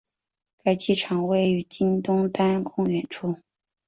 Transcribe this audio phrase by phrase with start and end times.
[0.63, 3.37] 该机场位于今东单公园处。